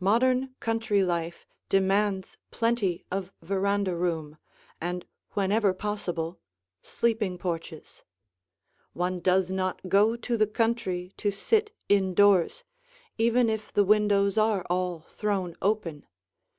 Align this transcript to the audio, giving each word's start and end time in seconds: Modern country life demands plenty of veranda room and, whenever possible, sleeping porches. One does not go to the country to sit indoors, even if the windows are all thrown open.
Modern 0.00 0.54
country 0.60 1.02
life 1.02 1.46
demands 1.70 2.36
plenty 2.50 3.06
of 3.10 3.32
veranda 3.40 3.96
room 3.96 4.36
and, 4.82 5.06
whenever 5.30 5.72
possible, 5.72 6.38
sleeping 6.82 7.38
porches. 7.38 8.04
One 8.92 9.20
does 9.20 9.50
not 9.50 9.88
go 9.88 10.14
to 10.14 10.36
the 10.36 10.46
country 10.46 11.14
to 11.16 11.30
sit 11.30 11.74
indoors, 11.88 12.64
even 13.16 13.48
if 13.48 13.72
the 13.72 13.82
windows 13.82 14.36
are 14.36 14.62
all 14.68 15.00
thrown 15.08 15.56
open. 15.62 16.04